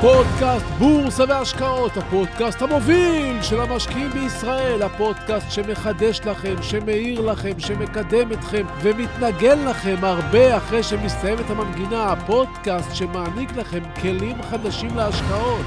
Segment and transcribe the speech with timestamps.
[0.00, 8.66] פודקאסט בורסה והשקעות, הפודקאסט המוביל של המשקיעים בישראל, הפודקאסט שמחדש לכם, שמאיר לכם, שמקדם אתכם
[8.82, 15.66] ומתנגן לכם הרבה אחרי שמסתיימת המנגינה, הפודקאסט שמעניק לכם כלים חדשים להשקעות,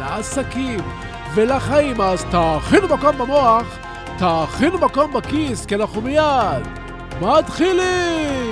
[0.00, 0.80] לעסקים
[1.34, 2.00] ולחיים.
[2.00, 3.78] אז תאכינו מקום במוח,
[4.18, 6.68] תאכינו מקום בכיס, כי אנחנו מיד
[7.20, 8.43] מתחילים!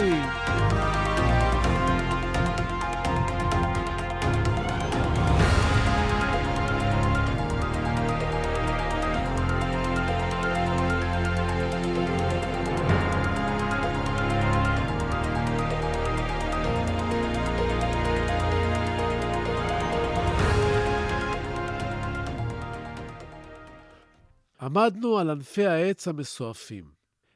[24.77, 26.85] עמדנו על ענפי העץ המסועפים.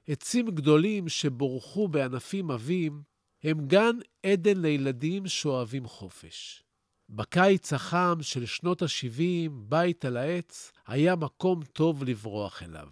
[0.09, 3.03] עצים גדולים שבורחו בענפים עבים
[3.43, 6.63] הם גן עדן לילדים שאוהבים חופש.
[7.09, 12.89] בקיץ החם של שנות ה-70, בית על העץ היה מקום טוב לברוח אליו.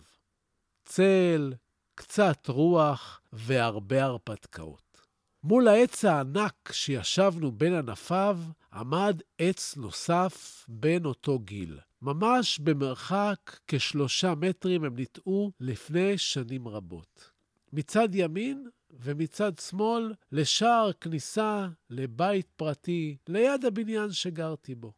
[0.85, 1.55] צל,
[1.95, 5.01] קצת רוח והרבה הרפתקאות.
[5.43, 8.39] מול העץ הענק שישבנו בין ענפיו,
[8.73, 11.79] עמד עץ נוסף בן אותו גיל.
[12.05, 17.31] ממש במרחק כשלושה מטרים הם ניטעו לפני שנים רבות.
[17.73, 24.93] מצד ימין ומצד שמאל לשער כניסה לבית פרטי ליד הבניין שגרתי בו.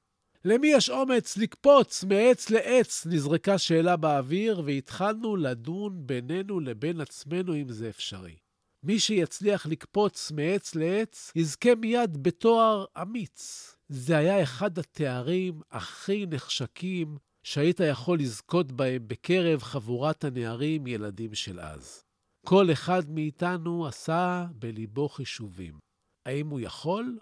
[0.45, 3.07] למי יש אומץ לקפוץ מעץ לעץ?
[3.07, 8.37] נזרקה שאלה באוויר, והתחלנו לדון בינינו לבין עצמנו אם זה אפשרי.
[8.83, 13.77] מי שיצליח לקפוץ מעץ לעץ, יזכה מיד בתואר אמיץ.
[13.89, 21.61] זה היה אחד התארים הכי נחשקים שהיית יכול לזכות בהם בקרב חבורת הנערים ילדים של
[21.61, 22.05] אז.
[22.47, 25.79] כל אחד מאיתנו עשה בליבו חישובים.
[26.27, 27.19] האם הוא יכול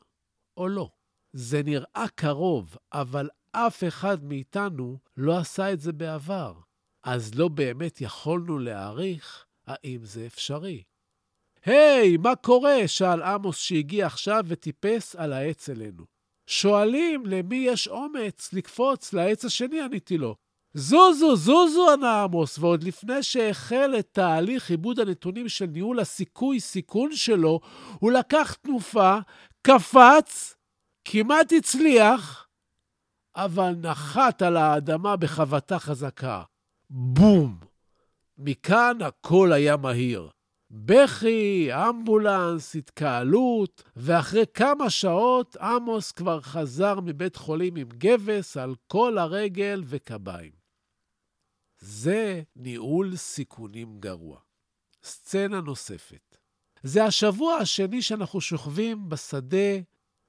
[0.57, 0.91] או לא?
[1.33, 6.55] זה נראה קרוב, אבל אף אחד מאיתנו לא עשה את זה בעבר.
[7.03, 10.83] אז לא באמת יכולנו להעריך האם זה אפשרי.
[11.65, 12.77] היי, מה קורה?
[12.87, 16.05] שאל עמוס שהגיע עכשיו וטיפס על העץ אלינו.
[16.47, 20.37] שואלים למי יש אומץ לקפוץ לעץ השני, עניתי לו.
[20.75, 27.61] זוזו, זוזו, ענה עמוס, ועוד לפני שהחל את תהליך עיבוד הנתונים של ניהול הסיכוי-סיכון שלו,
[28.01, 29.19] הוא לקח תנופה,
[29.63, 30.57] קפץ,
[31.05, 32.49] כמעט הצליח,
[33.37, 36.43] אבל נחת על האדמה בחבטה חזקה.
[36.91, 37.59] בום!
[38.39, 40.29] מכאן הכל היה מהיר.
[40.77, 49.19] בכי, אמבולנס, התקהלות, ואחרי כמה שעות עמוס כבר חזר מבית חולים עם גבס על כל
[49.19, 50.53] הרגל וקביים.
[51.79, 54.39] זה ניהול סיכונים גרוע.
[55.03, 56.37] סצנה נוספת.
[56.83, 59.81] זה השבוע השני שאנחנו שוכבים בשדה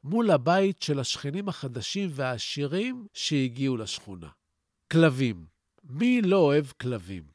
[0.04, 4.30] מול הבית של השכנים החדשים והעשירים שהגיעו לשכונה.
[4.92, 5.46] כלבים.
[5.84, 7.35] מי לא אוהב כלבים?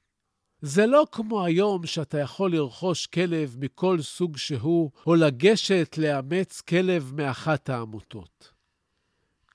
[0.63, 7.13] זה לא כמו היום שאתה יכול לרכוש כלב מכל סוג שהוא, או לגשת לאמץ כלב
[7.17, 8.53] מאחת העמותות.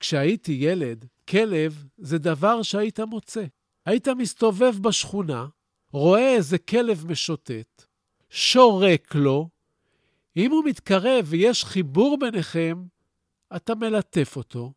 [0.00, 3.44] כשהייתי ילד, כלב זה דבר שהיית מוצא.
[3.86, 5.46] היית מסתובב בשכונה,
[5.92, 7.84] רואה איזה כלב משוטט,
[8.30, 9.48] שורק לו,
[10.36, 12.84] אם הוא מתקרב ויש חיבור ביניכם,
[13.56, 14.72] אתה מלטף אותו,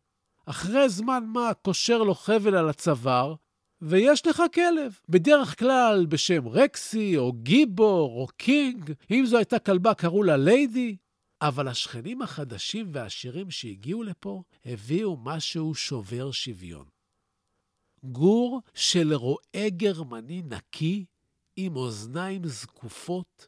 [0.46, 3.34] אחרי זמן מה קושר לו חבל על הצוואר,
[3.82, 8.92] ויש לך כלב, בדרך כלל בשם רקסי, או גיבור, או קינג.
[9.10, 10.96] אם זו הייתה כלבה, קראו לה ליידי.
[11.42, 16.86] אבל השכנים החדשים והעשירים שהגיעו לפה הביאו משהו שובר שוויון.
[18.04, 21.04] גור של רועה גרמני נקי,
[21.56, 23.46] עם אוזניים זקופות,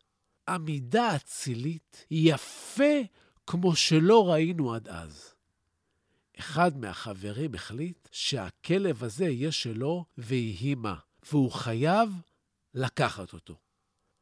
[0.48, 2.94] עמידה אצילית, יפה
[3.46, 5.31] כמו שלא ראינו עד אז.
[6.38, 10.96] אחד מהחברים החליט שהכלב הזה יהיה שלו ויהי מה,
[11.30, 12.10] והוא חייב
[12.74, 13.56] לקחת אותו.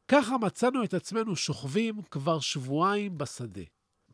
[0.07, 3.61] ככה מצאנו את עצמנו שוכבים כבר שבועיים בשדה.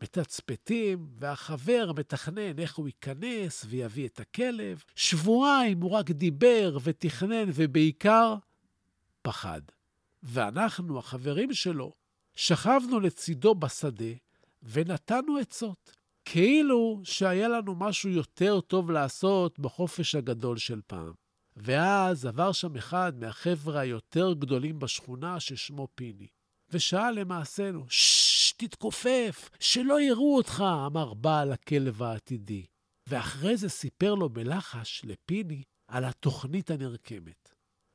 [0.01, 4.83] מתצפתים, והחבר מתכנן איך הוא ייכנס ויביא את הכלב.
[4.95, 8.35] שבועיים הוא רק דיבר ותכנן, ובעיקר
[9.21, 9.61] פחד.
[10.23, 11.93] ואנחנו, החברים שלו,
[12.35, 14.13] שכבנו לצידו בשדה
[14.63, 15.96] ונתנו עצות.
[16.31, 21.13] כאילו שהיה לנו משהו יותר טוב לעשות בחופש הגדול של פעם.
[21.57, 26.27] ואז עבר שם אחד מהחבר'ה היותר גדולים בשכונה ששמו פיני,
[26.69, 32.65] ושאל למעשינו, ששש, תתכופף, שלא יראו אותך, אמר בעל הכלב העתידי.
[33.07, 37.53] ואחרי זה סיפר לו בלחש, לפיני, על התוכנית הנרקמת.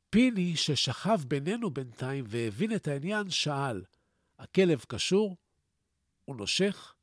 [0.09, 3.83] פיני, ששכב בינינו בינתיים והבין את העניין, שאל,
[4.39, 5.37] הכלב קשור?
[6.25, 6.93] הוא נושך?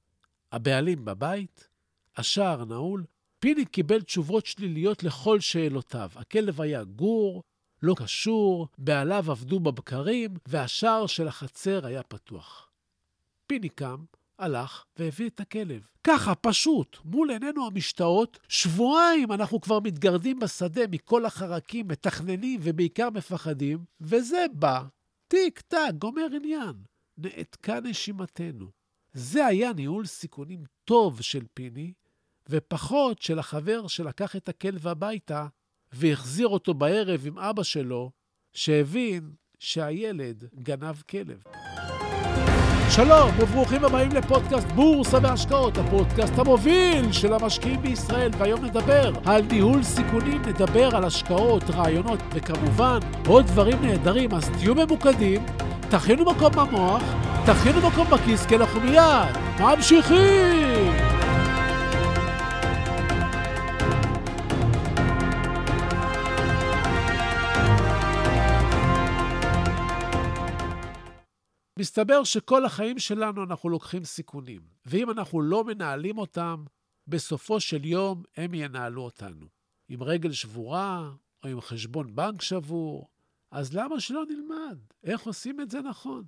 [0.53, 1.69] הבעלים בבית,
[2.17, 3.05] השער נעול,
[3.39, 6.11] פיני קיבל תשובות שליליות לכל שאלותיו.
[6.15, 7.43] הכלב היה גור,
[7.83, 12.71] לא קשור, בעליו עבדו בבקרים, והשער של החצר היה פתוח.
[13.47, 14.05] פיני קם,
[14.39, 15.87] הלך והביא את הכלב.
[16.05, 23.85] ככה, פשוט, מול עינינו המשתאות, שבועיים אנחנו כבר מתגרדים בשדה מכל החרקים, מתכננים ובעיקר מפחדים,
[24.01, 24.83] וזה בא,
[25.29, 26.73] טיק טק, גומר עניין.
[27.19, 28.80] נעתקה נשימתנו.
[29.13, 31.93] זה היה ניהול סיכונים טוב של פיני,
[32.49, 35.47] ופחות של החבר שלקח את הכלב הביתה
[35.93, 38.11] והחזיר אותו בערב עם אבא שלו,
[38.53, 41.43] שהבין שהילד גנב כלב.
[42.97, 48.31] שלום וברוכים הבאים לפודקאסט בורסה והשקעות, הפודקאסט המוביל של המשקיעים בישראל.
[48.39, 54.35] והיום נדבר על ניהול סיכונים, נדבר על השקעות, רעיונות וכמובן עוד דברים נהדרים.
[54.35, 55.47] אז תהיו ממוקדים,
[55.91, 57.03] תכינו מקום במוח,
[57.47, 60.93] תכינו מקום בכיס, כי אנחנו מיד ממשיכים!
[71.79, 76.65] מסתבר שכל החיים שלנו אנחנו לוקחים סיכונים, ואם אנחנו לא מנהלים אותם,
[77.07, 79.47] בסופו של יום הם ינהלו אותנו.
[79.89, 81.11] עם רגל שבורה,
[81.45, 83.09] או עם חשבון בנק שבור,
[83.51, 86.25] אז למה שלא נלמד איך עושים את זה נכון?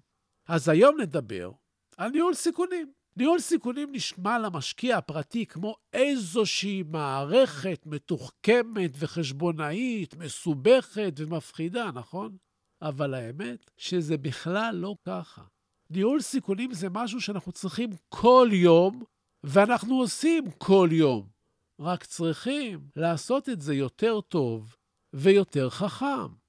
[0.49, 1.51] אז היום נדבר
[1.97, 2.93] על ניהול סיכונים.
[3.17, 12.37] ניהול סיכונים נשמע למשקיע הפרטי כמו איזושהי מערכת מתוחכמת וחשבונאית, מסובכת ומפחידה, נכון?
[12.83, 15.43] אבל האמת שזה בכלל לא ככה.
[15.91, 19.03] ניהול סיכונים זה משהו שאנחנו צריכים כל יום,
[19.45, 21.29] ואנחנו עושים כל יום.
[21.81, 24.77] רק צריכים לעשות את זה יותר טוב
[25.13, 26.42] ויותר חכם.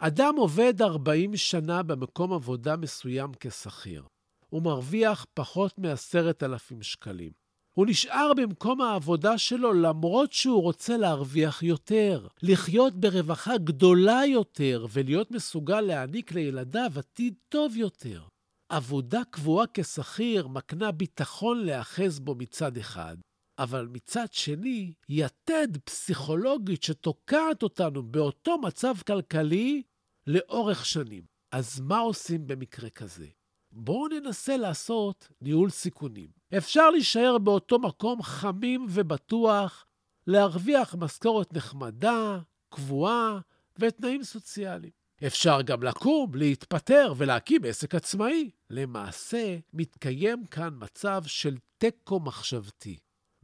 [0.00, 4.02] אדם עובד 40 שנה במקום עבודה מסוים כשכיר.
[4.48, 7.32] הוא מרוויח פחות מ-10,000 שקלים.
[7.74, 15.30] הוא נשאר במקום העבודה שלו למרות שהוא רוצה להרוויח יותר, לחיות ברווחה גדולה יותר ולהיות
[15.30, 18.22] מסוגל להעניק לילדיו עתיד טוב יותר.
[18.68, 23.16] עבודה קבועה כשכיר מקנה ביטחון להיאחז בו מצד אחד,
[23.58, 29.82] אבל מצד שני, יתד פסיכולוגית שתוקעת אותנו באותו מצב כלכלי
[30.26, 31.22] לאורך שנים.
[31.52, 33.26] אז מה עושים במקרה כזה?
[33.72, 36.28] בואו ננסה לעשות ניהול סיכונים.
[36.56, 39.86] אפשר להישאר באותו מקום חמים ובטוח,
[40.26, 42.38] להרוויח משכורת נחמדה,
[42.68, 43.38] קבועה
[43.78, 44.92] ותנאים סוציאליים.
[45.26, 48.50] אפשר גם לקום, להתפטר ולהקים עסק עצמאי.
[48.70, 52.98] למעשה, מתקיים כאן מצב של תיקו מחשבתי.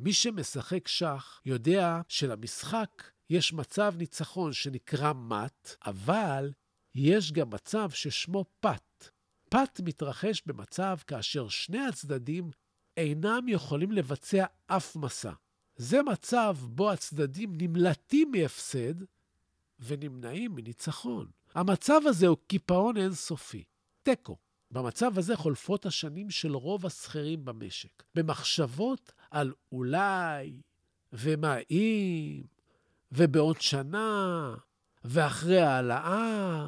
[0.05, 6.53] מי שמשחק שח יודע שלמשחק יש מצב ניצחון שנקרא מת, אבל
[6.95, 9.09] יש גם מצב ששמו פת.
[9.51, 12.51] פת מתרחש במצב כאשר שני הצדדים
[12.97, 15.33] אינם יכולים לבצע אף מסע.
[15.77, 18.95] זה מצב בו הצדדים נמלטים מהפסד
[19.79, 21.31] ונמנעים מניצחון.
[21.55, 23.65] המצב הזה הוא קיפאון אינסופי,
[24.03, 24.37] תיקו.
[24.75, 30.61] במצב הזה חולפות השנים של רוב השכירים במשק, במחשבות על אולי,
[31.13, 32.43] ומה אם,
[33.13, 34.55] ובעוד שנה,
[35.05, 36.67] ואחרי העלאה,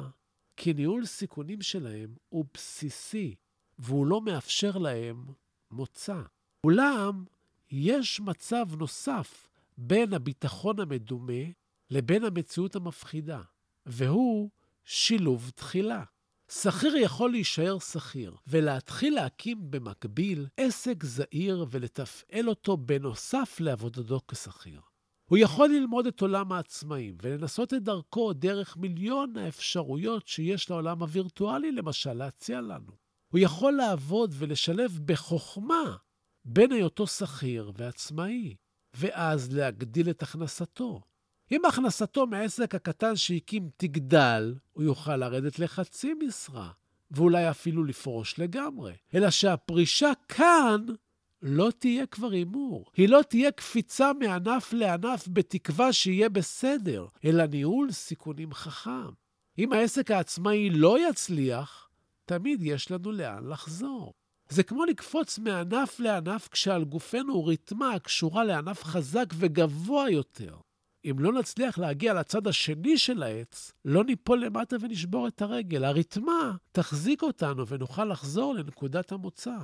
[0.57, 3.35] כי ניהול סיכונים שלהם הוא בסיסי,
[3.79, 5.25] והוא לא מאפשר להם
[5.71, 6.21] מוצא.
[6.63, 7.25] אולם,
[7.71, 9.47] יש מצב נוסף
[9.77, 11.43] בין הביטחון המדומה
[11.89, 13.41] לבין המציאות המפחידה,
[13.85, 14.49] והוא
[14.85, 16.03] שילוב תחילה.
[16.51, 24.81] שכיר יכול להישאר שכיר ולהתחיל להקים במקביל עסק זעיר ולתפעל אותו בנוסף לעבודתו כשכיר.
[25.29, 31.71] הוא יכול ללמוד את עולם העצמאים ולנסות את דרכו דרך מיליון האפשרויות שיש לעולם הווירטואלי,
[31.71, 32.91] למשל, להציע לנו.
[33.31, 35.95] הוא יכול לעבוד ולשלב בחוכמה
[36.45, 38.55] בין היותו שכיר ועצמאי,
[38.95, 41.01] ואז להגדיל את הכנסתו.
[41.51, 46.69] אם הכנסתו מהעסק הקטן שהקים תגדל, הוא יוכל לרדת לחצי משרה,
[47.11, 48.93] ואולי אפילו לפרוש לגמרי.
[49.15, 50.85] אלא שהפרישה כאן
[51.41, 52.85] לא תהיה כבר הימור.
[52.97, 59.09] היא לא תהיה קפיצה מענף לענף בתקווה שיהיה בסדר, אלא ניהול סיכונים חכם.
[59.57, 61.89] אם העסק העצמאי לא יצליח,
[62.25, 64.13] תמיד יש לנו לאן לחזור.
[64.49, 70.57] זה כמו לקפוץ מענף לענף כשעל גופנו ריתמה הקשורה לענף חזק וגבוה יותר.
[71.11, 75.83] אם לא נצליח להגיע לצד השני של העץ, לא ניפול למטה ונשבור את הרגל.
[75.83, 79.55] הרתמה תחזיק אותנו ונוכל לחזור לנקודת המוצא.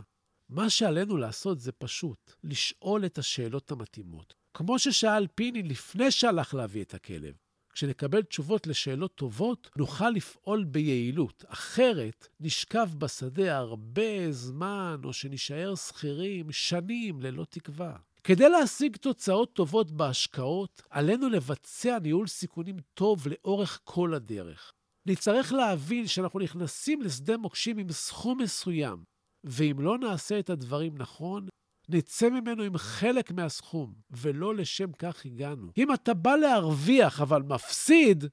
[0.50, 4.34] מה שעלינו לעשות זה פשוט, לשאול את השאלות המתאימות.
[4.54, 7.34] כמו ששאל פיני לפני שהלך להביא את הכלב.
[7.74, 11.46] כשנקבל תשובות לשאלות טובות, נוכל לפעול ביעילות.
[11.48, 17.96] אחרת, נשכב בשדה הרבה זמן, או שנישאר שכירים שנים ללא תקווה.
[18.24, 24.72] כדי להשיג תוצאות טובות בהשקעות, עלינו לבצע ניהול סיכונים טוב לאורך כל הדרך.
[25.06, 29.04] נצטרך להבין שאנחנו נכנסים לשדה מוקשים עם סכום מסוים,
[29.44, 31.48] ואם לא נעשה את הדברים נכון,
[31.90, 35.72] נצא ממנו עם חלק מהסכום, ולא לשם כך הגענו.
[35.78, 38.24] אם אתה בא להרוויח אבל מפסיד,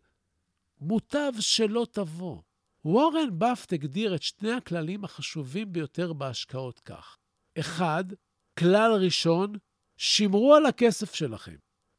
[0.81, 2.43] מוטב שלא תבוא.
[2.85, 7.17] וורן באפט הגדיר את שני הכללים החשובים ביותר בהשקעות כך.
[7.59, 8.05] אחד,
[8.59, 9.53] כלל ראשון,
[10.01, 11.57] שמרו על הכסף שלכם.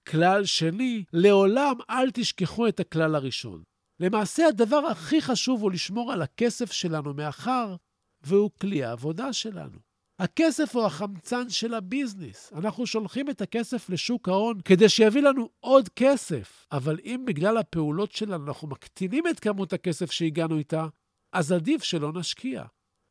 [0.09, 3.63] כלל שני, לעולם אל תשכחו את הכלל הראשון.
[3.99, 7.75] למעשה, הדבר הכי חשוב הוא לשמור על הכסף שלנו מאחר
[8.21, 9.79] והוא כלי העבודה שלנו.
[10.19, 12.53] הכסף הוא החמצן של הביזנס.
[12.53, 16.67] אנחנו שולחים את הכסף לשוק ההון כדי שיביא לנו עוד כסף.
[16.71, 20.87] אבל אם בגלל הפעולות שלנו אנחנו מקטינים את כמות הכסף שהגענו איתה,
[21.33, 22.63] אז עדיף שלא נשקיע.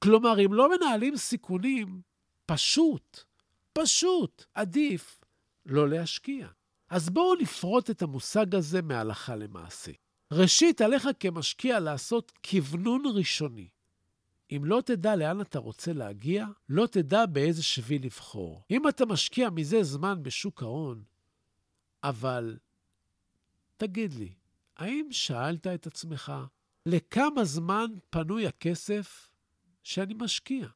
[0.05, 2.01] כלומר, אם לא מנהלים סיכונים,
[2.47, 3.30] פשוט,
[3.83, 5.21] פשוט עדיף
[5.67, 6.49] לא להשקיע.
[6.89, 9.93] אז בואו נפרוט את המושג הזה מהלכה למעשה.
[10.33, 13.69] ראשית, עליך כמשקיע לעשות כוונון ראשוני.
[14.51, 18.65] אם לא תדע לאן אתה רוצה להגיע, לא תדע באיזה שביל לבחור.
[18.71, 21.03] אם אתה משקיע מזה זמן בשוק ההון,
[22.03, 22.59] אבל
[23.77, 24.35] תגיד לי,
[24.77, 26.33] האם שאלת את עצמך
[26.87, 29.31] לכמה זמן פנוי הכסף
[29.83, 30.67] שאני משקיע?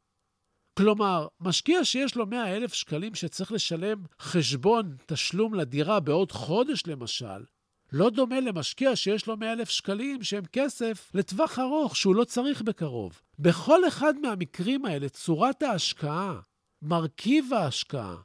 [0.78, 7.44] כלומר, משקיע שיש לו 100 אלף שקלים שצריך לשלם חשבון תשלום לדירה בעוד חודש, למשל,
[7.92, 13.20] לא דומה למשקיע שיש לו 100,000 שקלים שהם כסף לטווח ארוך שהוא לא צריך בקרוב.
[13.38, 16.40] בכל אחד מהמקרים האלה, צורת ההשקעה,
[16.82, 18.16] מרכיב ההשקעה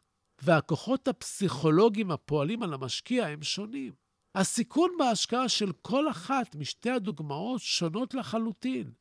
[0.41, 3.93] והכוחות הפסיכולוגיים הפועלים על המשקיע הם שונים.
[4.35, 8.91] הסיכון בהשקעה של כל אחת משתי הדוגמאות שונות לחלוטין.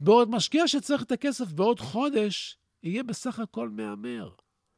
[0.00, 4.30] בעוד משקיע שצריך את הכסף בעוד חודש, יהיה בסך הכל מהמר.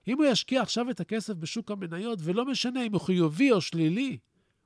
[0.08, 4.18] אם הוא ישקיע עכשיו את הכסף בשוק המניות, ולא משנה אם הוא חיובי או שלילי,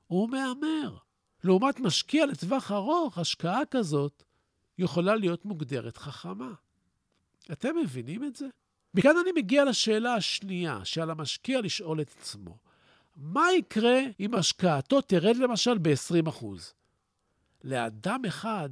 [0.07, 0.97] הוא מהמר.
[1.43, 4.23] לעומת משקיע לטווח ארוך, השקעה כזאת
[4.77, 6.53] יכולה להיות מוגדרת חכמה.
[7.51, 8.47] אתם מבינים את זה?
[8.93, 12.57] מכאן אני מגיע לשאלה השנייה שעל המשקיע לשאול את עצמו.
[13.15, 16.45] מה יקרה אם השקעתו תרד למשל ב-20%?
[17.63, 18.69] לאדם אחד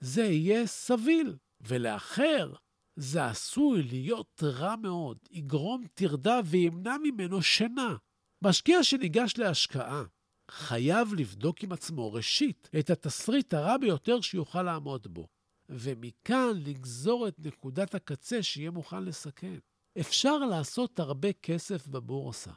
[0.00, 2.52] זה יהיה סביל, ולאחר
[2.96, 7.96] זה עשוי להיות רע מאוד, יגרום טרדה וימנע ממנו שינה.
[8.42, 10.02] משקיע שניגש להשקעה
[10.50, 15.28] חייב לבדוק עם עצמו, ראשית, את התסריט הרע ביותר שיוכל לעמוד בו,
[15.68, 19.58] ומכאן לגזור את נקודת הקצה שיהיה מוכן לסכן.
[20.00, 22.52] אפשר לעשות הרבה כסף בבורסה,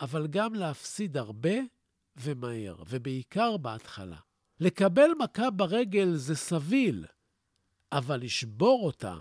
[0.00, 1.54] אבל גם להפסיד הרבה
[2.16, 4.18] ומהר, ובעיקר בהתחלה.
[4.60, 7.04] לקבל מכה ברגל זה סביל,
[7.92, 9.16] אבל לשבור אותה,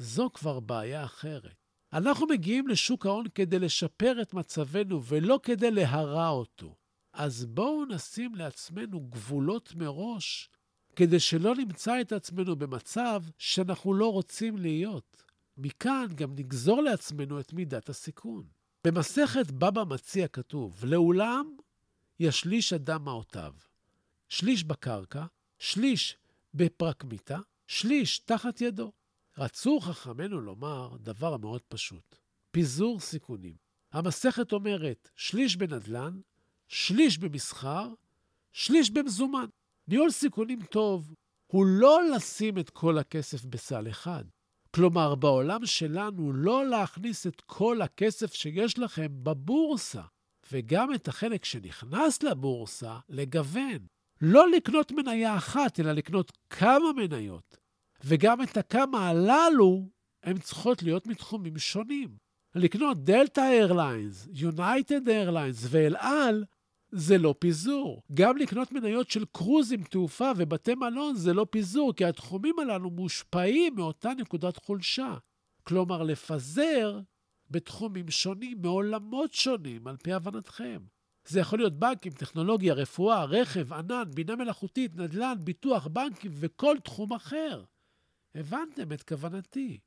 [0.00, 1.54] זו כבר בעיה אחרת.
[1.92, 6.76] אנחנו מגיעים לשוק ההון כדי לשפר את מצבנו ולא כדי להרע אותו.
[7.12, 10.50] אז בואו נשים לעצמנו גבולות מראש,
[10.96, 15.22] כדי שלא נמצא את עצמנו במצב שאנחנו לא רוצים להיות.
[15.56, 18.44] מכאן גם נגזור לעצמנו את מידת הסיכון.
[18.84, 21.56] במסכת בבא מציע כתוב, לעולם
[22.20, 23.54] ישליש אדם מעותיו.
[24.28, 25.24] שליש בקרקע,
[25.58, 26.16] שליש
[26.54, 28.92] בפרקמיטה, שליש תחת ידו.
[29.38, 32.16] רצו חכמינו לומר דבר מאוד פשוט,
[32.50, 33.54] פיזור סיכונים.
[33.92, 36.20] המסכת אומרת, שליש בנדל"ן,
[36.68, 37.88] שליש במסחר,
[38.52, 39.46] שליש במזומן.
[39.88, 41.14] ניהול סיכונים טוב
[41.46, 44.24] הוא לא לשים את כל הכסף בסל אחד.
[44.74, 50.02] כלומר, בעולם שלנו לא להכניס את כל הכסף שיש לכם בבורסה,
[50.52, 53.86] וגם את החלק שנכנס לבורסה לגוון.
[54.20, 57.59] לא לקנות מניה אחת, אלא לקנות כמה מניות.
[58.04, 59.88] וגם את הכמה הללו,
[60.22, 62.16] הן צריכות להיות מתחומים שונים.
[62.54, 66.44] לקנות דלתא איירליינס, יונייטד איירליינס ואל על,
[66.92, 68.02] זה לא פיזור.
[68.14, 73.74] גם לקנות מניות של קרוזים, תעופה ובתי מלון זה לא פיזור, כי התחומים הללו מושפעים
[73.74, 75.14] מאותה נקודת חולשה.
[75.62, 77.00] כלומר, לפזר
[77.50, 80.78] בתחומים שונים, מעולמות שונים, על פי הבנתכם.
[81.24, 87.12] זה יכול להיות בנקים, טכנולוגיה, רפואה, רכב, ענן, בינה מלאכותית, נדל"ן, ביטוח, בנקים וכל תחום
[87.12, 87.64] אחר.
[88.34, 89.78] הבנתם את כוונתי.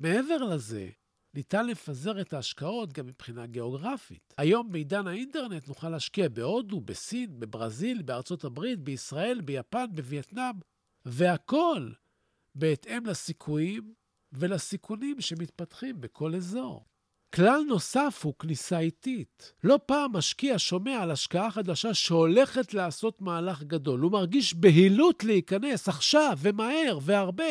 [0.00, 0.88] מעבר לזה,
[1.34, 4.34] ניתן לפזר את ההשקעות גם מבחינה גיאוגרפית.
[4.38, 10.54] היום בעידן האינטרנט נוכל להשקיע בהודו, בסין, בברזיל, בארצות הברית, בישראל, ביפן, בווייטנאם,
[11.04, 11.94] והכול
[12.54, 13.94] בהתאם לסיכויים
[14.32, 16.84] ולסיכונים שמתפתחים בכל אזור.
[17.34, 19.52] כלל נוסף הוא כניסה איטית.
[19.64, 24.00] לא פעם משקיע שומע על השקעה חדשה שהולכת לעשות מהלך גדול.
[24.00, 27.44] הוא מרגיש בהילות להיכנס עכשיו ומהר והרבה,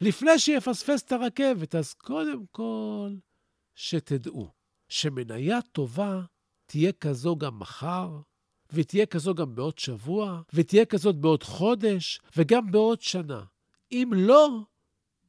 [0.00, 1.74] לפני שיפספס את הרכבת.
[1.74, 3.10] אז קודם כל,
[3.74, 4.48] שתדעו,
[4.88, 6.20] שמניה טובה
[6.66, 8.20] תהיה כזו גם מחר,
[8.72, 13.44] ותהיה כזו גם בעוד שבוע, ותהיה כזאת בעוד חודש, וגם בעוד שנה.
[13.92, 14.60] אם לא,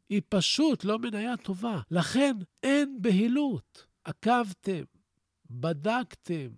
[0.10, 1.82] היא פשוט לא מניה טובה.
[1.92, 3.86] לכן אין בהילות.
[4.04, 4.84] עקבתם,
[5.50, 6.50] בדקתם,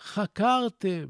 [0.00, 1.08] חקרתם,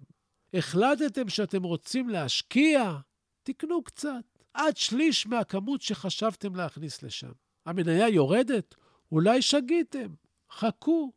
[0.55, 2.99] החלטתם שאתם רוצים להשקיע,
[3.43, 4.25] תקנו קצת.
[4.59, 7.33] עד שליש מהכמות שחשבתם להכניס לשם.
[7.67, 8.75] המניה יורדת?
[9.13, 10.15] אולי שגיתם.
[10.51, 11.13] חכו,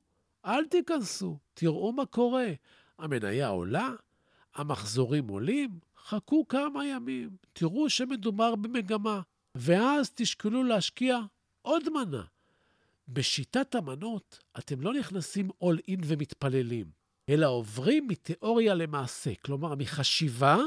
[0.46, 2.48] אל תיכנסו, תראו מה קורה.
[2.98, 3.90] המניה עולה?
[4.56, 5.80] המחזורים עולים?
[5.98, 9.22] חכו כמה ימים, תראו שמדובר במגמה,
[9.56, 11.20] ואז תשקלו להשקיע
[11.62, 12.24] עוד מנה.
[13.08, 16.86] בשיטת המנות אתם לא נכנסים all in ומתפללים,
[17.30, 20.58] אלא עוברים מתיאוריה למעשה, כלומר מחשיבה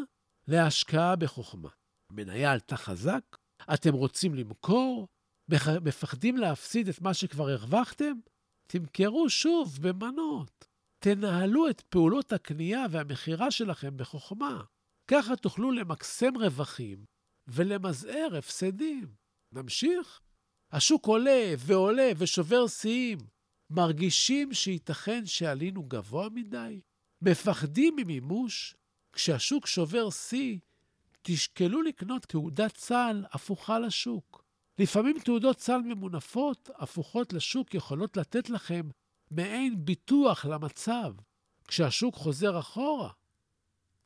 [0.49, 1.69] להשקעה בחוכמה.
[2.11, 3.37] המניה עלתה חזק,
[3.75, 5.09] אתם רוצים למכור,
[5.83, 8.13] מפחדים להפסיד את מה שכבר הרווחתם?
[8.67, 10.65] תמכרו שוב במנות.
[10.99, 14.63] תנהלו את פעולות הקנייה והמכירה שלכם בחוכמה.
[15.11, 17.05] ככה תוכלו למקסם רווחים
[17.49, 19.15] ולמזער הפסדים.
[19.53, 20.21] נמשיך?
[20.73, 23.19] השוק עולה ועולה ושובר שיאים.
[23.71, 26.81] מרגישים שייתכן שעלינו גבוה מדי?
[27.23, 28.77] מפחדים ממימוש?
[29.13, 30.59] כשהשוק שובר שיא,
[31.27, 34.45] תשקלו לקנות תעודת סל הפוכה לשוק.
[34.79, 38.89] לפעמים תעודות סל ממונפות הפוכות לשוק יכולות לתת לכם
[39.31, 41.13] מעין ביטוח למצב.
[41.69, 43.11] כשהשוק חוזר אחורה,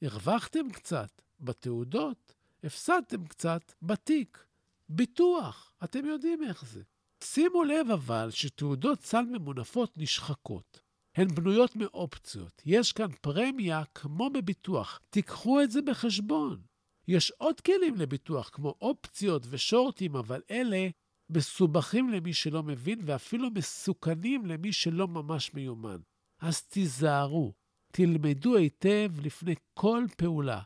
[0.02, 2.34] הרווחתם קצת בתעודות,
[2.64, 4.44] הפסדתם קצת בתיק.
[4.88, 6.82] ביטוח, אתם יודעים איך זה.
[7.25, 10.80] שימו לב אבל שתעודות סל ממונפות נשחקות.
[11.14, 12.62] הן בנויות מאופציות.
[12.66, 15.00] יש כאן פרמיה כמו בביטוח.
[15.10, 16.67] תיקחו את זה בחשבון.
[17.08, 20.88] יש עוד כלים לביטוח, כמו אופציות ושורטים, אבל אלה
[21.30, 26.00] מסובכים למי שלא מבין ואפילו מסוכנים למי שלא ממש מיומן.
[26.40, 27.54] אז תיזהרו,
[27.92, 30.62] תלמדו היטב לפני כל פעולה.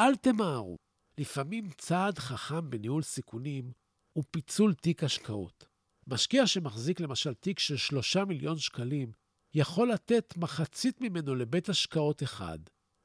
[0.00, 0.76] אל תמהרו.
[1.18, 3.72] לפעמים צעד חכם בניהול סיכונים
[4.12, 5.66] הוא פיצול תיק השקעות.
[6.06, 9.12] משקיע שמחזיק למשל תיק של 3 מיליון שקלים,
[9.54, 12.58] יכול לתת מחצית ממנו לבית השקעות אחד,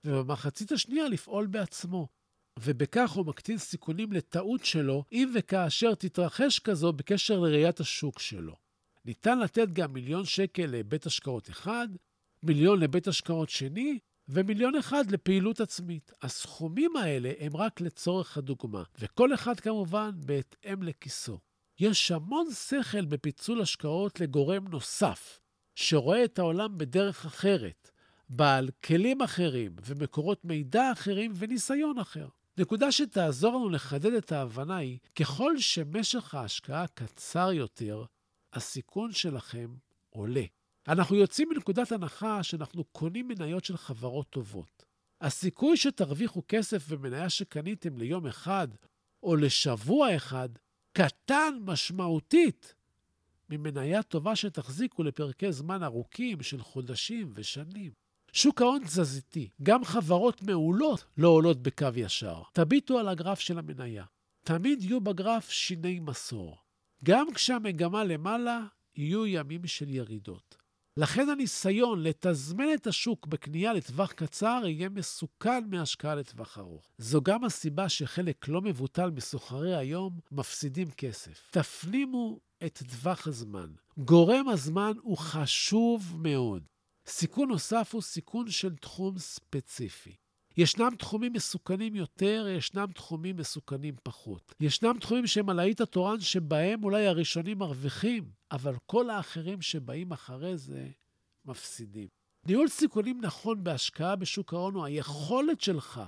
[0.06, 2.08] ובמחצית השנייה לפעול בעצמו.
[2.63, 8.56] ובכך הוא מקטין סיכונים לטעות שלו, אם וכאשר תתרחש כזו בקשר לראיית השוק שלו.
[9.06, 11.88] ניתן לתת גם מיליון שקל לבית השקעות אחד,
[12.43, 16.12] מיליון לבית השקעות שני, ומיליון אחד לפעילות עצמית.
[16.21, 21.39] הסכומים האלה הם רק לצורך הדוגמה, וכל אחד כמובן בהתאם לכיסו.
[21.80, 25.39] יש המון שכל בפיצול השקעות לגורם נוסף,
[25.76, 27.91] שרואה את העולם בדרך אחרת,
[28.30, 32.28] בעל כלים אחרים ומקורות מידע אחרים וניסיון אחר.
[32.58, 38.06] נקודה שתעזור לנו לחדד את ההבנה היא, ככל שמשך ההשקעה קצר יותר,
[38.54, 39.76] הסיכון שלכם
[40.10, 40.44] עולה.
[40.88, 44.86] אנחנו יוצאים מנקודת הנחה שאנחנו קונים מניות של חברות טובות.
[45.22, 48.68] הסיכוי שתרוויחו כסף במניה שקניתם ליום אחד
[49.24, 50.50] או לשבוע אחד
[50.94, 52.76] קטן משמעותית
[53.50, 58.01] ממניה טובה שתחזיקו לפרקי זמן ארוכים של חודשים ושנים.
[58.34, 62.41] שוק ההון תזזיתי, גם חברות מעולות לא עולות בקו ישר.
[62.54, 64.06] תביטו על הגרף של המניה.
[64.46, 66.58] תמיד יהיו בגרף שיני מסור.
[67.04, 68.60] גם כשהמגמה למעלה,
[68.96, 70.58] יהיו ימים של ירידות.
[70.98, 76.91] לכן הניסיון לתזמן את השוק בקנייה לטווח קצר יהיה מסוכן מהשקעה לטווח ארוך.
[76.98, 81.50] זו גם הסיבה שחלק לא מבוטל מסוחרי היום מפסידים כסף.
[81.52, 83.67] תפנימו את טווח הזמן.
[83.98, 86.63] גורם הזמן הוא חשוב מאוד.
[87.08, 90.16] סיכון נוסף הוא סיכון של תחום ספציפי.
[90.58, 94.56] ישנם תחומים מסוכנים יותר, ישנם תחומים מסוכנים פחות.
[94.60, 100.90] ישנם תחומים שהם הלהיט התורן שבהם אולי הראשונים מרוויחים, אבל כל האחרים שבאים אחרי זה
[101.46, 102.08] מפסידים.
[102.48, 106.02] ניהול סיכונים נכון בהשקעה בשוק ההון הוא היכולת שלך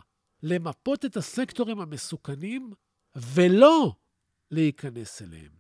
[0.44, 2.72] למפות את הסקטורים המסוכנים
[3.16, 3.96] ולא
[4.52, 5.52] להיכנס אליהם.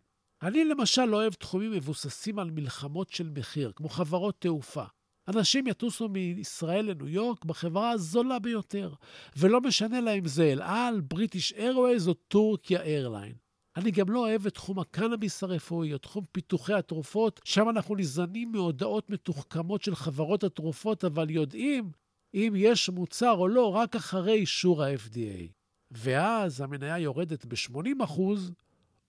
[0.41, 4.83] אני למשל לא אוהב תחומים מבוססים על מלחמות של מחיר, כמו חברות תעופה.
[5.27, 8.93] אנשים יטוסו מישראל לניו יורק בחברה הזולה ביותר,
[9.37, 13.35] ולא משנה לה אם זה אל על, בריטיש איירווייז או טורקיה איירליין.
[13.75, 18.51] אני גם לא אוהב את תחום הקנאביס הרפואי, או תחום פיתוחי התרופות, שם אנחנו ניזונים
[18.51, 21.91] מהודעות מתוחכמות של חברות התרופות, אבל יודעים
[22.33, 25.51] אם יש מוצר או לא רק אחרי אישור ה-FDA.
[25.91, 28.21] ואז המניה יורדת ב-80%,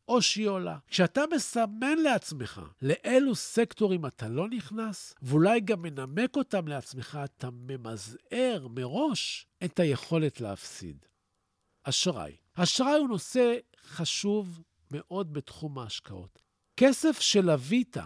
[0.08, 0.78] או שהיא עולה.
[0.88, 8.68] כשאתה מסמן לעצמך לאילו סקטורים אתה לא נכנס, ואולי גם מנמק אותם לעצמך, אתה ממזער
[8.70, 11.06] מראש את היכולת להפסיד.
[11.82, 12.36] אשראי.
[12.54, 13.54] אשראי הוא נושא
[13.86, 16.42] חשוב מאוד בתחום ההשקעות.
[16.76, 17.96] כסף שלווית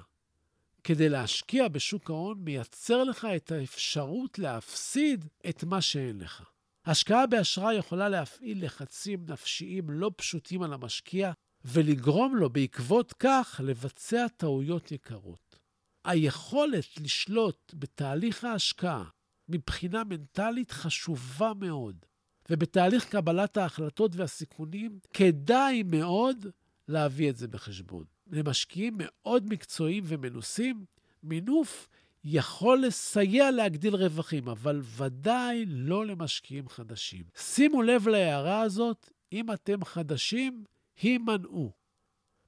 [0.84, 6.44] כדי להשקיע בשוק ההון מייצר לך את האפשרות להפסיד את מה שאין לך.
[6.84, 11.32] השקעה באשראי יכולה להפעיל לחצים נפשיים לא פשוטים על המשקיע
[11.72, 15.58] ולגרום לו בעקבות כך לבצע טעויות יקרות.
[16.04, 19.04] היכולת לשלוט בתהליך ההשקעה
[19.48, 21.96] מבחינה מנטלית חשובה מאוד,
[22.50, 26.46] ובתהליך קבלת ההחלטות והסיכונים כדאי מאוד
[26.88, 28.04] להביא את זה בחשבון.
[28.30, 30.84] למשקיעים מאוד מקצועיים ומנוסים,
[31.22, 31.88] מינוף
[32.24, 37.24] יכול לסייע להגדיל רווחים, אבל ודאי לא למשקיעים חדשים.
[37.36, 40.64] שימו לב להערה הזאת, אם אתם חדשים,
[41.00, 41.72] הימנעו.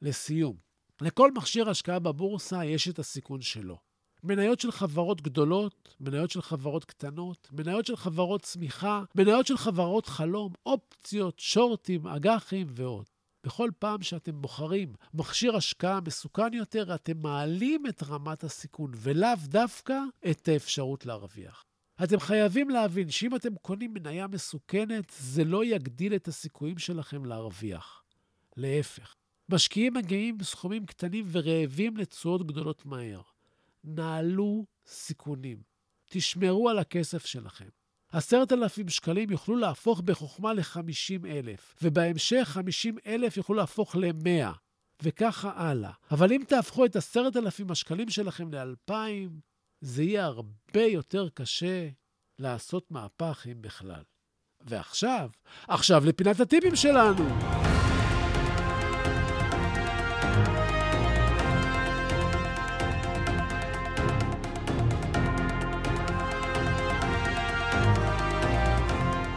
[0.03, 0.57] לסיום,
[1.01, 3.79] לכל מכשיר השקעה בבורסה יש את הסיכון שלו.
[4.23, 10.07] מניות של חברות גדולות, מניות של חברות קטנות, מניות של חברות צמיחה, מניות של חברות
[10.07, 13.05] חלום, אופציות, שורטים, אג"חים ועוד.
[13.47, 19.99] בכל פעם שאתם בוחרים מכשיר השקעה מסוכן יותר, אתם מעלים את רמת הסיכון, ולאו דווקא
[20.31, 21.65] את האפשרות להרוויח.
[22.05, 28.03] אתם חייבים להבין שאם אתם קונים מניה מסוכנת, זה לא יגדיל את הסיכויים שלכם להרוויח.
[28.57, 29.15] להפך.
[29.49, 33.21] משקיעים מגיעים בסכומים קטנים ורעבים לתשואות גדולות מהר.
[33.85, 35.63] נעלו סיכונים.
[36.11, 37.69] תשמרו על הכסף שלכם.
[38.13, 44.53] עשרת אלפים שקלים יוכלו להפוך בחוכמה ל-50 אלף, ובהמשך 50 אלף יוכלו להפוך ל-100,
[45.03, 45.93] וככה הלאה.
[46.11, 48.93] אבל אם תהפכו את עשרת אלפים השקלים שלכם ל-2,000,
[49.81, 51.89] זה יהיה הרבה יותר קשה
[52.39, 54.03] לעשות מהפך, אם בכלל.
[54.61, 55.31] ועכשיו,
[55.69, 57.25] עכשיו לפינת הטיפים שלנו.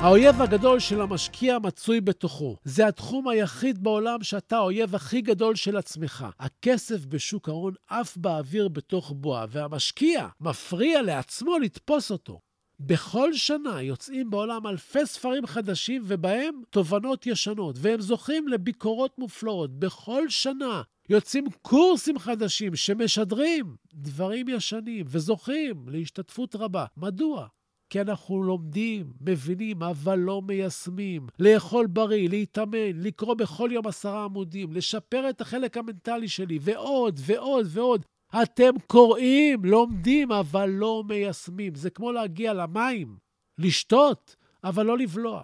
[0.04, 2.58] האויב הגדול של המשקיע מצוי בתוכו.
[2.64, 6.26] זה התחום היחיד בעולם שאתה האויב הכי גדול של עצמך.
[6.40, 12.40] הכסף בשוק ההון עף באוויר בתוך בועה, והמשקיע מפריע לעצמו לתפוס אותו.
[12.80, 19.80] בכל שנה יוצאים בעולם אלפי ספרים חדשים ובהם תובנות ישנות, והם זוכים לביקורות מופלאות.
[19.80, 26.86] בכל שנה יוצאים קורסים חדשים שמשדרים דברים ישנים וזוכים להשתתפות רבה.
[26.98, 27.48] מדוע?
[27.94, 31.28] כי אנחנו לומדים, מבינים, אבל לא מיישמים.
[31.40, 37.66] לאכול בריא, להתאמן, לקרוא בכל יום עשרה עמודים, לשפר את החלק המנטלי שלי, ועוד ועוד
[37.70, 38.06] ועוד.
[38.44, 41.76] אתם קוראים, לומדים, אבל לא מיישמים.
[41.76, 43.18] זה כמו להגיע למים,
[43.58, 45.42] לשתות, אבל לא לבלוע.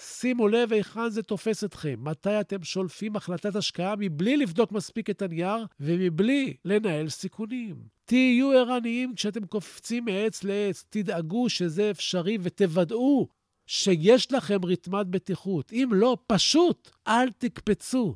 [0.00, 5.22] שימו לב היכן זה תופס אתכם, מתי אתם שולפים החלטת השקעה מבלי לבדוק מספיק את
[5.22, 7.76] הנייר ומבלי לנהל סיכונים.
[8.04, 13.28] תהיו ערניים כשאתם קופצים מעץ לעץ, תדאגו שזה אפשרי ותוודאו
[13.66, 15.72] שיש לכם רתמת בטיחות.
[15.72, 18.14] אם לא, פשוט אל תקפצו.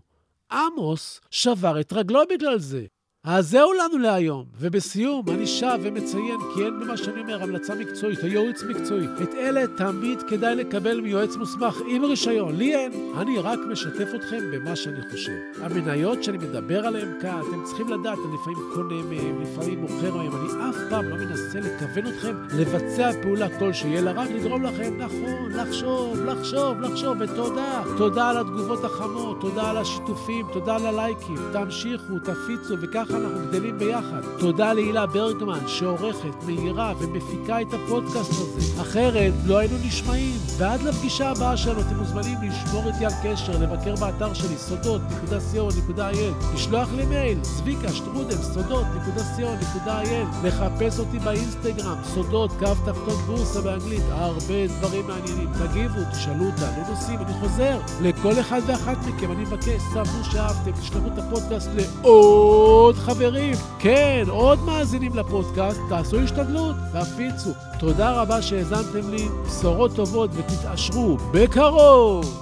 [0.51, 2.87] עמוס שבר את רגלו בגלל זה.
[3.27, 4.45] אז זהו לנו להיום.
[4.59, 9.07] ובסיום, אני שב ומציין, כי אין במה שאני אומר המלצה מקצועית או ייעוץ מקצועי.
[9.23, 12.57] את אלה תמיד כדאי לקבל מיועץ מוסמך עם רישיון.
[12.57, 12.93] לי אין.
[13.17, 15.33] אני רק משתף אתכם במה שאני חושב.
[15.63, 20.33] המניות שאני מדבר עליהן כאן, אתם צריכים לדעת, אני לפעמים קונה מהם, לפעמים מוכר מהם.
[20.37, 25.53] אני אף פעם לא מנסה לכוון אתכם לבצע פעולה כלשהי, אלא רק לגרום לכם, נכון,
[25.53, 27.83] לחשוב, לחשוב, לחשוב, ותודה.
[27.97, 31.37] תודה על התגובות החמות, תודה על השיתופים, תודה על הלייקים.
[31.53, 34.21] תמשיכו, תפיצו, וככה אנחנו גדלים ביחד.
[34.39, 38.83] תודה להילה ברגמן, שעורכת, מהירה ומפיקה את הפודקאסט הזה.
[38.83, 40.35] אחרת לא היינו נשמעים.
[40.59, 46.89] ועד לפגישה הבאה שלנו אתם מוזמנים לשמור איתי על קשר, לבקר באתר שלי, סודות.co.il, לשלוח
[46.97, 55.07] לי מייל, צביקה שטרודל, סודות.co.il, לחפש אותי באינסטגרם, סודות, קו תחתון בורסה באנגלית, הרבה דברים
[55.07, 55.49] מעניינים.
[55.53, 57.79] תגיבו, תשאלו, תעלו נושאים, אני חוזר.
[58.03, 63.57] לכל אחד ואחת מכם, אני מבקש, סבלו שאהבתם, תשלחו את הפודקאסט לעוד חברים.
[63.79, 67.51] כן, עוד מאזינים לפודקאסט, תעשו השתדלות, תפיצו.
[67.79, 72.41] תודה רבה שהאזנתם לי, בשורות טובות ותתעשרו בקרוב!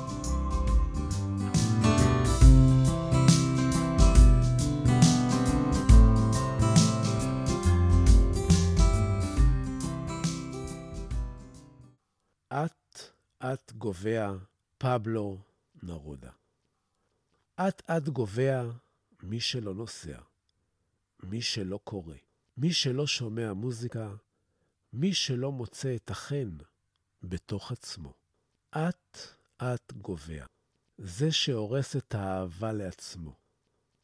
[12.53, 14.33] אט-אט גובע
[14.79, 15.39] פבלו
[15.83, 16.31] נרודה.
[17.57, 18.63] אט-אט גובע
[19.23, 20.32] מי שלא נוסע.
[21.23, 22.15] מי שלא קורא,
[22.57, 24.15] מי שלא שומע מוזיקה,
[24.93, 26.57] מי שלא מוצא את החן
[27.23, 28.15] בתוך עצמו.
[28.71, 30.47] אט-אט גובע.
[30.99, 33.35] זה שהורס את האהבה לעצמו.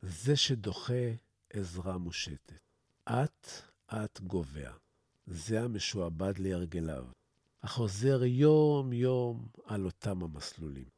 [0.02, 1.12] זה שדוחה
[1.52, 2.52] עזרה מושטת.
[3.04, 4.72] אט-אט גובע.
[5.26, 7.06] זה המשועבד להרגליו,
[7.62, 10.88] החוזר יום-יום על אותם המסלולים.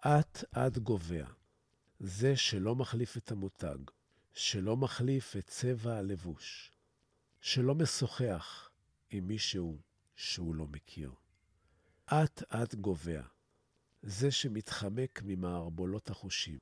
[0.00, 1.26] אט-אט גובע.
[2.00, 3.78] זה שלא מחליף את המותג,
[4.38, 6.72] שלא מחליף את צבע הלבוש,
[7.40, 8.70] שלא משוחח
[9.10, 9.78] עם מישהו
[10.16, 11.12] שהוא לא מכיר.
[12.06, 13.22] אט-אט גובע,
[14.02, 16.58] זה שמתחמק ממערבולות החושים,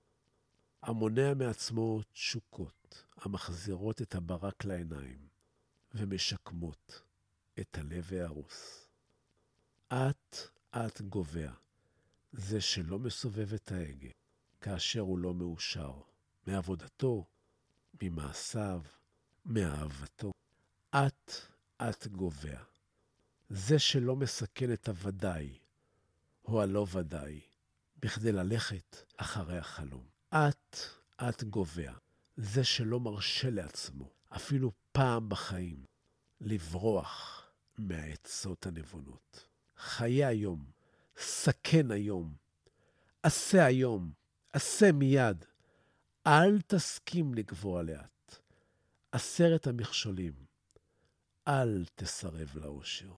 [0.82, 5.28] המונע מעצמו תשוקות המחזירות את הברק לעיניים
[5.94, 7.02] ומשקמות
[7.60, 8.88] את הלב ההרוס.
[9.88, 11.52] אט-אט גובע,
[12.32, 14.10] זה שלא מסובב את ההגה
[14.60, 16.00] כאשר הוא לא מאושר
[16.46, 17.26] מעבודתו,
[18.02, 18.82] ממעשיו,
[19.44, 20.32] מאהבתו.
[20.90, 22.58] אט-אט גובע.
[23.48, 25.58] זה שלא מסכן את הוודאי
[26.44, 27.40] או הלא ודאי,
[27.98, 30.04] בכדי ללכת אחרי החלום.
[30.30, 31.92] אט-אט גובע.
[32.36, 35.84] זה שלא מרשה לעצמו, אפילו פעם בחיים,
[36.40, 37.46] לברוח
[37.78, 39.48] מהעצות הנבונות.
[39.76, 40.64] חיה היום,
[41.16, 42.34] סכן היום,
[43.22, 44.12] עשה היום,
[44.52, 45.44] עשה מיד.
[46.26, 48.34] אל תסכים לגבוה לאט.
[49.12, 50.32] עשרת המכשולים,
[51.48, 53.12] אל תסרב לאושר.